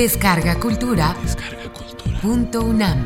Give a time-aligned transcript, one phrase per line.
[0.00, 1.14] Descarga Cultura.
[2.22, 3.04] Punto UNAM.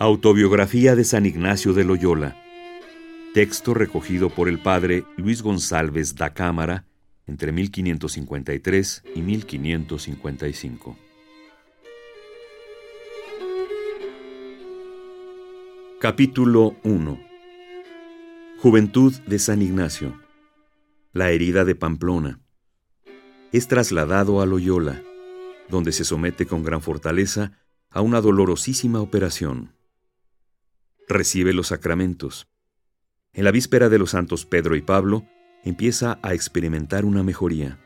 [0.00, 2.36] Autobiografía de San Ignacio de Loyola.
[3.34, 6.86] Texto recogido por el padre Luis González da Cámara
[7.28, 11.03] entre 1553 y 1555.
[16.04, 17.18] Capítulo 1
[18.58, 20.20] Juventud de San Ignacio
[21.14, 22.42] La herida de Pamplona
[23.52, 25.02] Es trasladado a Loyola,
[25.70, 27.52] donde se somete con gran fortaleza
[27.88, 29.72] a una dolorosísima operación.
[31.08, 32.48] Recibe los sacramentos.
[33.32, 35.24] En la víspera de los santos Pedro y Pablo,
[35.62, 37.78] empieza a experimentar una mejoría.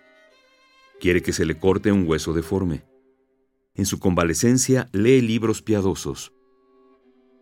[0.99, 2.85] Quiere que se le corte un hueso deforme.
[3.77, 6.33] En su convalecencia lee libros piadosos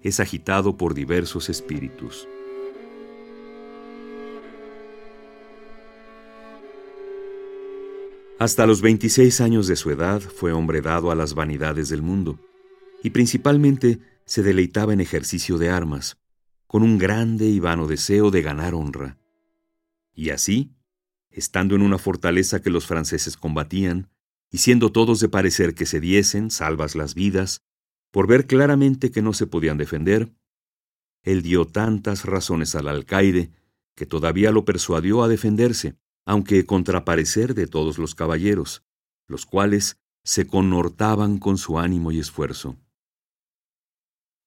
[0.06, 2.28] es agitado por diversos espíritus.
[8.38, 12.38] Hasta los 26 años de su edad fue hombre dado a las vanidades del mundo,
[13.02, 16.18] y principalmente se deleitaba en ejercicio de armas,
[16.68, 19.18] con un grande y vano deseo de ganar honra.
[20.14, 20.70] Y así,
[21.30, 24.08] estando en una fortaleza que los franceses combatían,
[24.52, 27.65] y siendo todos de parecer que se diesen, salvas las vidas,
[28.16, 30.32] por ver claramente que no se podían defender,
[31.22, 33.50] él dio tantas razones al alcaide
[33.94, 38.86] que todavía lo persuadió a defenderse, aunque contra parecer de todos los caballeros,
[39.28, 42.78] los cuales se connortaban con su ánimo y esfuerzo.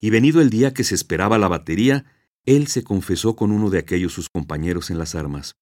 [0.00, 2.06] Y venido el día que se esperaba la batería,
[2.46, 5.54] él se confesó con uno de aquellos sus compañeros en las armas.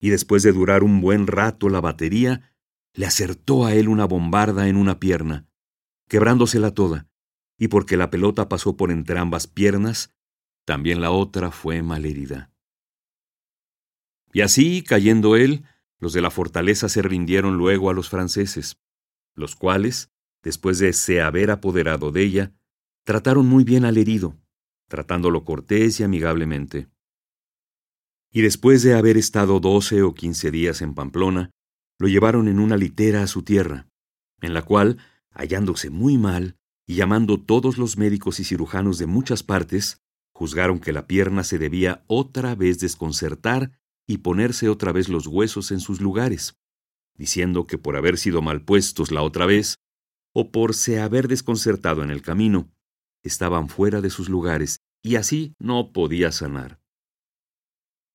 [0.00, 2.54] Y después de durar un buen rato la batería,
[2.94, 5.46] le acertó a él una bombarda en una pierna,
[6.08, 7.10] quebrándosela toda,
[7.58, 10.14] y porque la pelota pasó por entre ambas piernas,
[10.64, 12.50] también la otra fue malherida.
[14.32, 15.64] Y así, cayendo él,
[15.98, 18.78] los de la fortaleza se rindieron luego a los franceses,
[19.34, 20.10] los cuales,
[20.42, 22.52] después de se haber apoderado de ella,
[23.04, 24.36] trataron muy bien al herido,
[24.88, 26.88] tratándolo cortés y amigablemente.
[28.30, 31.50] Y después de haber estado doce o quince días en Pamplona,
[31.98, 33.88] lo llevaron en una litera a su tierra,
[34.40, 34.98] en la cual,
[35.30, 40.00] hallándose muy mal, y llamando todos los médicos y cirujanos de muchas partes,
[40.32, 43.72] juzgaron que la pierna se debía otra vez desconcertar
[44.06, 46.56] y ponerse otra vez los huesos en sus lugares,
[47.16, 49.78] diciendo que por haber sido mal puestos la otra vez,
[50.32, 52.70] o por se haber desconcertado en el camino,
[53.22, 56.80] estaban fuera de sus lugares, y así no podía sanar.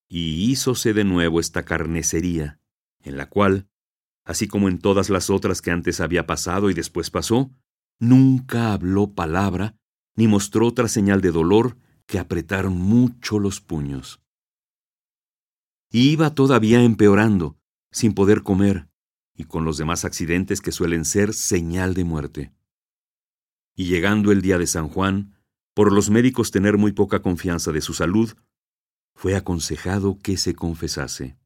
[0.08, 2.60] Y hízose de nuevo esta carnecería,
[3.00, 3.68] en la cual,
[4.24, 7.50] así como en todas las otras que antes había pasado y después pasó,
[7.98, 9.76] Nunca habló palabra,
[10.16, 11.76] ni mostró otra señal de dolor
[12.06, 14.20] que apretaron mucho los puños.
[15.90, 17.58] iba todavía empeorando,
[17.90, 18.88] sin poder comer,
[19.34, 22.52] y con los demás accidentes que suelen ser señal de muerte.
[23.74, 25.34] Y llegando el día de San Juan,
[25.74, 28.34] por los médicos tener muy poca confianza de su salud,
[29.14, 31.38] fue aconsejado que se confesase.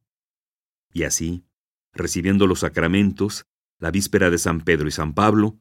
[0.91, 1.45] Y así,
[1.93, 3.45] recibiendo los sacramentos,
[3.79, 5.59] la víspera de San Pedro y San Pablo,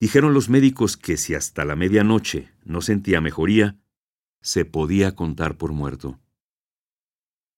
[0.00, 3.78] Dijeron los médicos que si hasta la medianoche no sentía mejoría,
[4.40, 6.20] se podía contar por muerto.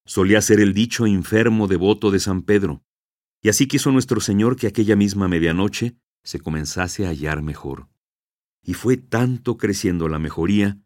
[0.05, 2.85] Solía ser el dicho enfermo devoto de San Pedro,
[3.43, 7.89] y así quiso nuestro Señor que aquella misma medianoche se comenzase a hallar mejor.
[8.63, 10.79] Y fue tanto creciendo la mejoría,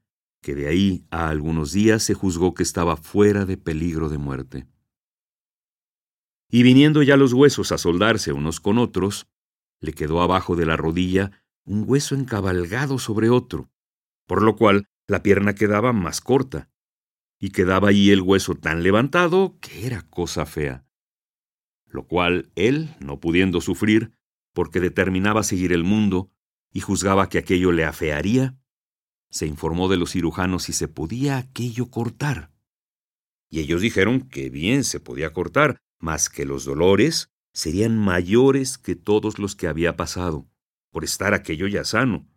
[0.43, 4.66] que de ahí a algunos días se juzgó que estaba fuera de peligro de muerte.
[6.50, 9.28] Y viniendo ya los huesos a soldarse unos con otros,
[9.81, 13.71] le quedó abajo de la rodilla un hueso encabalgado sobre otro,
[14.27, 16.71] por lo cual la pierna quedaba más corta,
[17.39, 20.85] y quedaba allí el hueso tan levantado que era cosa fea.
[21.87, 24.13] Lo cual él, no pudiendo sufrir,
[24.53, 26.31] porque determinaba seguir el mundo
[26.72, 28.57] y juzgaba que aquello le afearía,
[29.31, 32.53] se informó de los cirujanos si se podía aquello cortar.
[33.49, 38.97] Y ellos dijeron que bien se podía cortar, mas que los dolores serían mayores que
[38.97, 40.49] todos los que había pasado,
[40.91, 42.29] por estar aquello ya sano,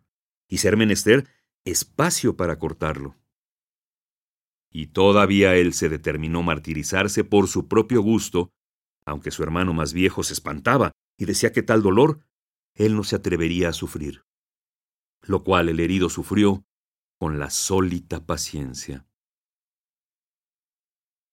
[0.48, 1.28] y ser menester
[1.64, 3.16] espacio para cortarlo.
[4.70, 8.50] Y todavía él se determinó martirizarse por su propio gusto,
[9.06, 12.26] aunque su hermano más viejo se espantaba y decía que tal dolor
[12.74, 14.24] él no se atrevería a sufrir,
[15.22, 16.64] lo cual el herido sufrió
[17.18, 19.06] con la sólita paciencia.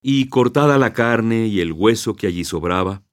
[0.03, 3.03] Y cortada la carne y el hueso que allí sobraba,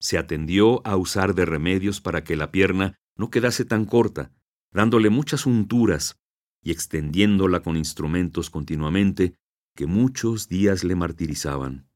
[0.00, 4.32] se atendió a usar de remedios para que la pierna no quedase tan corta,
[4.72, 6.18] dándole muchas unturas
[6.62, 9.34] y extendiéndola con instrumentos continuamente
[9.76, 11.88] que muchos días le martirizaban.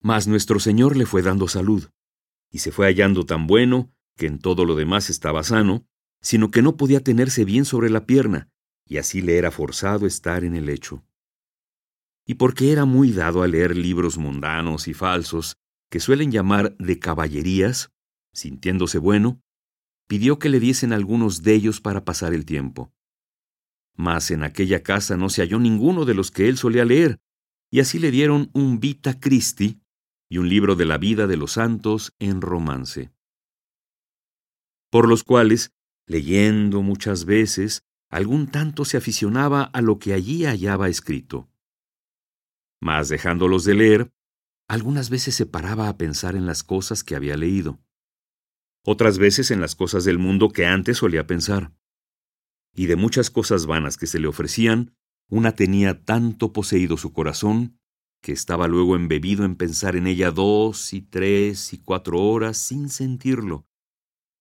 [0.00, 1.88] Mas nuestro Señor le fue dando salud,
[2.50, 5.86] y se fue hallando tan bueno que en todo lo demás estaba sano,
[6.20, 8.48] sino que no podía tenerse bien sobre la pierna,
[8.86, 11.04] y así le era forzado estar en el lecho.
[12.26, 15.56] Y porque era muy dado a leer libros mundanos y falsos,
[15.90, 17.92] que suelen llamar de caballerías,
[18.32, 19.40] sintiéndose bueno,
[20.06, 22.92] pidió que le diesen algunos de ellos para pasar el tiempo.
[23.94, 27.18] Mas en aquella casa no se halló ninguno de los que él solía leer,
[27.70, 29.80] y así le dieron un Vita Christi
[30.28, 33.12] y un libro de la vida de los santos en romance.
[34.90, 35.72] Por los cuales,
[36.06, 41.48] leyendo muchas veces, algún tanto se aficionaba a lo que allí hallaba escrito.
[42.80, 44.12] Mas dejándolos de leer,
[44.68, 47.80] algunas veces se paraba a pensar en las cosas que había leído
[48.88, 51.74] otras veces en las cosas del mundo que antes solía pensar.
[52.72, 54.94] Y de muchas cosas vanas que se le ofrecían,
[55.28, 57.80] una tenía tanto poseído su corazón
[58.22, 62.88] que estaba luego embebido en pensar en ella dos y tres y cuatro horas sin
[62.88, 63.66] sentirlo,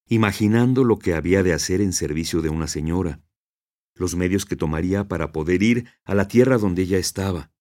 [0.08, 3.24] imaginando lo que había de hacer en servicio de una señora,
[3.96, 7.52] los medios que tomaría para poder ir a la tierra donde ella estaba,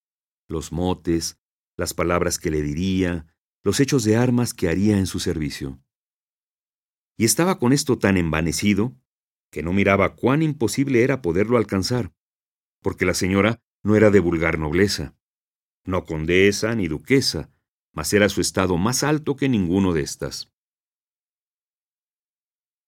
[0.48, 1.40] los motes,
[1.76, 3.26] las palabras que le diría,
[3.62, 5.80] los hechos de armas que haría en su servicio
[7.16, 8.96] y estaba con esto tan envanecido
[9.50, 12.12] que no miraba cuán imposible era poderlo alcanzar,
[12.82, 15.14] porque la señora no era de vulgar nobleza,
[15.84, 17.50] no condesa ni duquesa,
[17.92, 20.50] mas era su estado más alto que ninguno de éstas.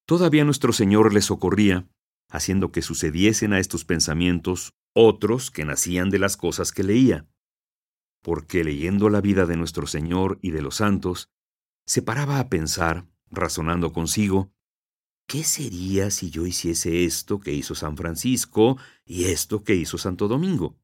[0.07, 1.89] Todavía nuestro Señor le socorría,
[2.29, 7.29] haciendo que sucediesen a estos pensamientos otros que nacían de las cosas que leía,
[8.27, 11.31] porque leyendo la vida de nuestro Señor y de los santos,
[11.87, 14.51] se paraba a pensar razonando consigo,
[15.29, 20.27] ¿qué sería si yo hiciese esto que hizo San Francisco y esto que hizo Santo
[20.27, 20.77] Domingo?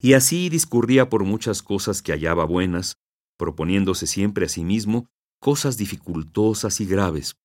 [0.00, 2.96] Y así discurría por muchas cosas que hallaba buenas,
[3.36, 7.36] proponiéndose siempre a sí mismo cosas dificultosas y graves,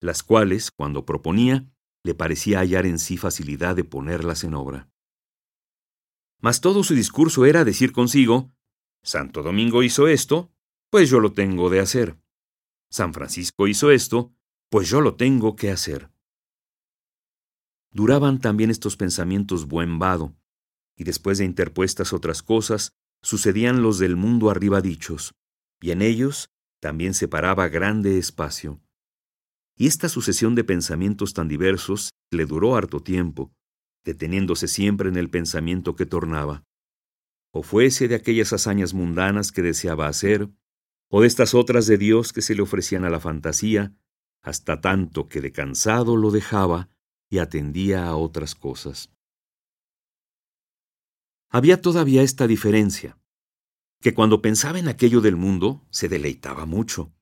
[0.00, 1.66] las cuales, cuando proponía,
[2.04, 4.91] le parecía hallar en sí facilidad de ponerlas en obra.
[6.42, 8.52] Mas todo su discurso era decir consigo,
[9.02, 10.50] Santo Domingo hizo esto,
[10.90, 12.18] pues yo lo tengo de hacer.
[12.90, 14.34] San Francisco hizo esto,
[14.68, 16.10] pues yo lo tengo que hacer.
[17.92, 20.34] Duraban también estos pensamientos buen vado,
[20.96, 22.92] y después de interpuestas otras cosas,
[23.22, 25.34] sucedían los del mundo arriba dichos,
[25.80, 26.50] y en ellos
[26.80, 28.80] también se paraba grande espacio.
[29.76, 33.52] Y esta sucesión de pensamientos tan diversos le duró harto tiempo,
[34.04, 36.64] deteniéndose siempre en el pensamiento que tornaba.
[37.52, 40.48] O fuese de aquellas hazañas mundanas que deseaba hacer,
[41.08, 43.94] o de estas otras de Dios que se le ofrecían a la fantasía,
[44.42, 46.88] hasta tanto que de cansado lo dejaba
[47.28, 49.10] y atendía a otras cosas.
[51.50, 53.18] Había todavía esta diferencia,
[54.00, 57.12] que cuando pensaba en aquello del mundo se deleitaba mucho,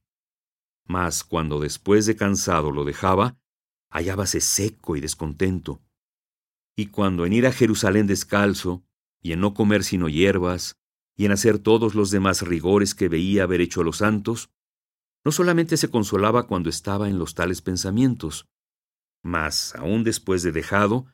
[0.86, 3.38] mas cuando después de cansado lo dejaba,
[3.90, 5.82] hallábase seco y descontento,
[6.80, 8.82] y cuando en ir a Jerusalén descalzo,
[9.20, 10.78] y en no comer sino hierbas,
[11.14, 14.48] y en hacer todos los demás rigores que veía haber hecho los santos,
[15.22, 18.48] no solamente se consolaba cuando estaba en los tales pensamientos,
[19.22, 21.04] mas, aún después de dejado,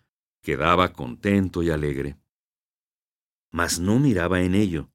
[0.40, 2.16] quedaba contento y alegre.
[3.50, 4.92] Mas no miraba en ello,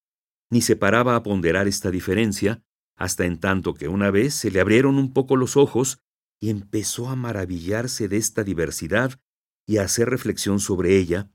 [0.50, 2.64] ni se paraba a ponderar esta diferencia,
[2.96, 6.00] hasta en tanto que una vez se le abrieron un poco los ojos
[6.40, 9.20] y empezó a maravillarse de esta diversidad
[9.66, 11.32] y a hacer reflexión sobre ella,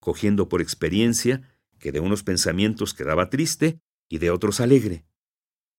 [0.00, 1.42] cogiendo por experiencia
[1.78, 5.06] que de unos pensamientos quedaba triste y de otros alegre,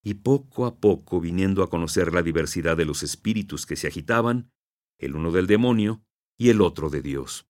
[0.04, 4.52] y poco a poco viniendo a conocer la diversidad de los espíritus que se agitaban,
[4.98, 6.04] el uno del demonio
[6.38, 7.48] y el otro de Dios.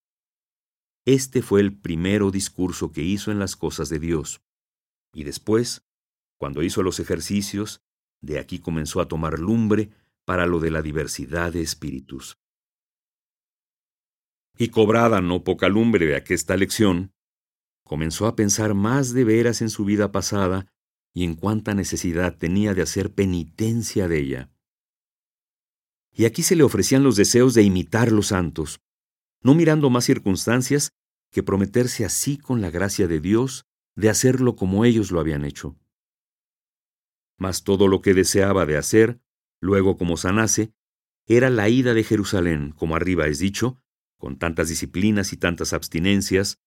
[1.06, 4.42] Este fue el primero discurso que hizo en las cosas de Dios,
[5.14, 5.86] y después,
[6.38, 7.82] cuando hizo los ejercicios,
[8.22, 9.92] de aquí comenzó a tomar lumbre
[10.26, 12.38] para lo de la diversidad de espíritus.
[14.62, 17.15] Y cobrada no poca lumbre de aquesta lección,
[17.84, 20.72] comenzó a pensar más de veras en su vida pasada
[21.15, 24.51] y en cuánta necesidad tenía de hacer penitencia de ella.
[26.13, 28.82] Y aquí se le ofrecían los deseos de imitar los santos,
[29.41, 30.91] no mirando más circunstancias
[31.32, 33.65] que prometerse así con la gracia de Dios
[33.96, 35.75] de hacerlo como ellos lo habían hecho.
[37.39, 39.20] Mas todo lo que deseaba de hacer,
[39.60, 40.72] luego como sanase,
[41.25, 43.81] era la ida de Jerusalén, como arriba es dicho,
[44.22, 46.60] con tantas disciplinas y tantas abstinencias,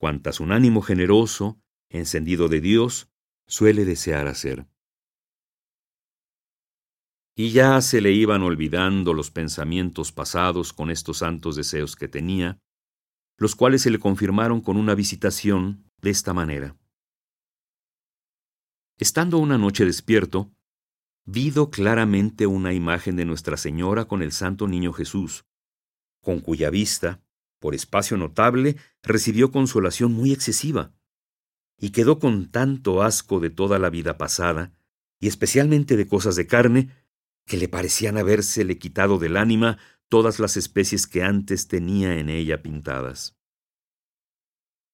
[0.00, 3.10] cuantas un ánimo generoso, encendido de Dios,
[3.46, 4.66] suele desear hacer.
[7.36, 12.58] Y ya se le iban olvidando los pensamientos pasados con estos santos deseos que tenía,
[13.36, 16.78] los cuales se le confirmaron con una visitación de esta manera.
[18.96, 20.50] Estando una noche despierto,
[21.26, 25.44] vido claramente una imagen de Nuestra Señora con el Santo Niño Jesús,
[26.22, 27.20] con cuya vista,
[27.58, 30.92] por espacio notable, recibió consolación muy excesiva,
[31.78, 34.72] y quedó con tanto asco de toda la vida pasada,
[35.20, 36.90] y especialmente de cosas de carne,
[37.44, 42.62] que le parecían habérsele quitado del ánima todas las especies que antes tenía en ella
[42.62, 43.36] pintadas.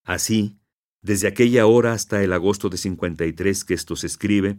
[0.05, 0.59] Así,
[1.03, 4.59] desde aquella hora hasta el agosto de 53 que esto se escribe,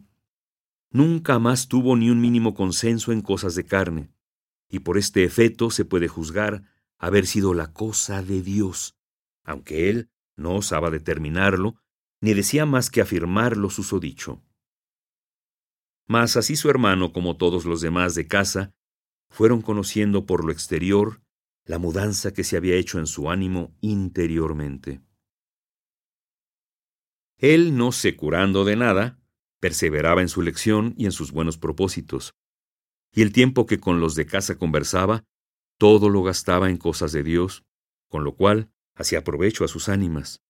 [0.92, 4.10] nunca más tuvo ni un mínimo consenso en cosas de carne,
[4.70, 6.64] y por este efecto se puede juzgar
[6.98, 8.96] haber sido la cosa de Dios,
[9.44, 11.82] aunque él no osaba determinarlo,
[12.22, 14.44] ni decía más que afirmar lo susodicho.
[16.08, 18.74] Mas así su hermano como todos los demás de casa
[19.30, 21.22] fueron conociendo por lo exterior
[21.66, 25.02] la mudanza que se había hecho en su ánimo interiormente.
[27.38, 29.20] Él, no se curando de nada,
[29.60, 32.34] perseveraba en su lección y en sus buenos propósitos,
[33.12, 35.26] y el tiempo que con los de casa conversaba,
[35.78, 37.64] todo lo gastaba en cosas de Dios,
[38.08, 40.42] con lo cual hacía provecho a sus ánimas.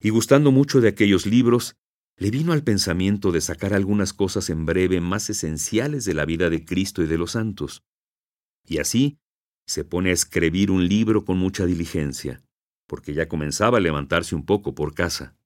[0.00, 1.76] Y gustando mucho de aquellos libros,
[2.16, 6.50] le vino al pensamiento de sacar algunas cosas en breve más esenciales de la vida
[6.50, 7.82] de Cristo y de los santos.
[8.66, 9.18] Y así
[9.66, 12.42] se pone a escribir un libro con mucha diligencia,
[12.86, 15.36] porque ya comenzaba a levantarse un poco por casa.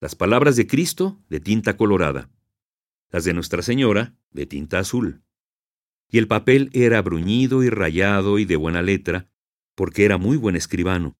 [0.00, 2.30] Las palabras de Cristo de tinta colorada,
[3.12, 5.22] las de Nuestra Señora de tinta azul.
[6.08, 9.30] Y el papel era bruñido y rayado y de buena letra,
[9.74, 11.16] porque era muy buen escribano.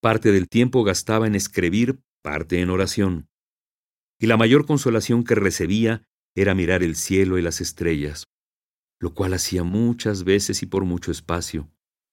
[0.00, 3.28] Parte del tiempo gastaba en escribir, parte en oración.
[4.18, 8.26] Y la mayor consolación que recibía era mirar el cielo y las estrellas,
[9.00, 11.68] lo cual hacía muchas veces y por mucho espacio,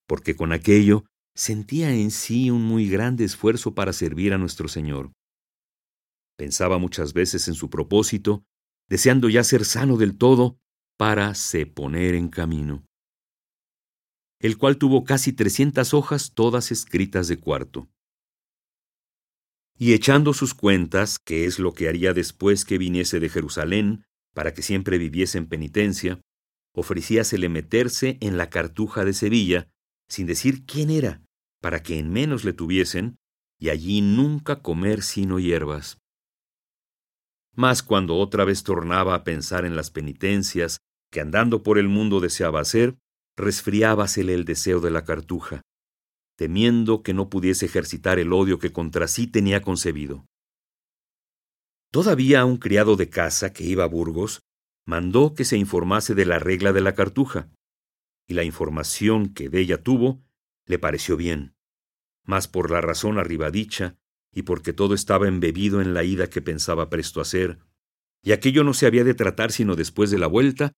[0.06, 1.04] porque con aquello
[1.36, 5.12] sentía en sí un muy grande esfuerzo para servir a nuestro Señor.
[6.40, 8.46] Pensaba muchas veces en su propósito,
[8.88, 10.58] deseando ya ser sano del todo
[10.96, 12.86] para se poner en camino.
[14.40, 17.90] El cual tuvo casi trescientas hojas todas escritas de cuarto.
[19.78, 24.54] Y echando sus cuentas, que es lo que haría después que viniese de Jerusalén, para
[24.54, 26.22] que siempre viviese en penitencia,
[26.74, 29.68] ofrecíasele meterse en la cartuja de Sevilla,
[30.08, 31.22] sin decir quién era,
[31.60, 33.18] para que en menos le tuviesen,
[33.58, 36.00] y allí nunca comer sino hierbas.
[37.54, 40.78] Mas cuando otra vez tornaba a pensar en las penitencias
[41.10, 42.96] que andando por el mundo deseaba hacer,
[43.36, 45.62] resfriábasele el deseo de la cartuja,
[46.36, 50.26] temiendo que no pudiese ejercitar el odio que contra sí tenía concebido.
[51.90, 54.40] Todavía un criado de casa que iba a Burgos
[54.86, 57.50] mandó que se informase de la regla de la cartuja,
[58.28, 60.22] y la información que de ella tuvo
[60.66, 61.56] le pareció bien,
[62.24, 63.98] mas por la razón arriba dicha,
[64.32, 67.58] y porque todo estaba embebido en la ida que pensaba presto hacer,
[68.22, 70.72] y aquello no se había de tratar sino después de la vuelta,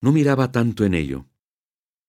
[0.00, 1.26] no miraba tanto en ello.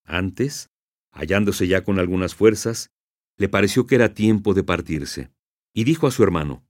[0.04, 0.70] Antes,
[1.12, 2.92] hallándose ya con algunas fuerzas,
[3.38, 5.32] le pareció que era tiempo de partirse,
[5.74, 6.66] y dijo a su hermano,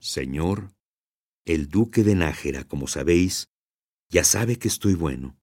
[0.00, 0.74] Señor,
[1.44, 3.48] el duque de Nájera, como sabéis,
[4.08, 5.38] ya sabe que estoy bueno.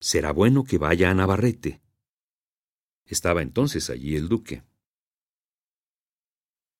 [0.00, 1.82] Será bueno que vaya a Navarrete,
[3.06, 4.62] estaba entonces allí el duque.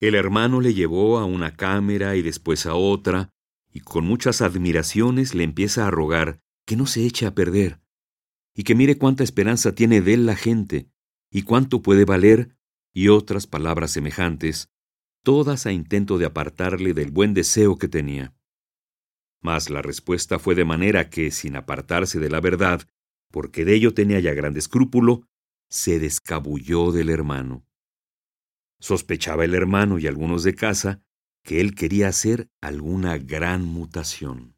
[0.03, 3.31] El hermano le llevó a una cámara y después a otra,
[3.73, 7.81] y con muchas admiraciones le empieza a rogar que no se eche a perder,
[8.53, 10.91] y que mire cuánta esperanza tiene de él la gente,
[11.31, 12.57] y cuánto puede valer,
[12.93, 14.73] y otras palabras semejantes,
[15.23, 18.35] todas a intento de apartarle del buen deseo que tenía.
[19.41, 22.89] Mas la respuesta fue de manera que, sin apartarse de la verdad,
[23.31, 25.29] porque de ello tenía ya gran escrúpulo,
[25.69, 27.65] se descabulló del hermano.
[28.83, 31.03] Sospechaba el hermano y algunos de casa
[31.45, 34.57] que él quería hacer alguna gran mutación.